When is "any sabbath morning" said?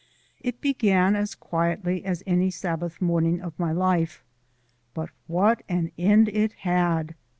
2.25-3.39